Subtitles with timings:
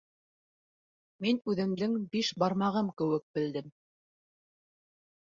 [1.25, 3.69] Мин үҙемдең биш бармағым кеүек белдем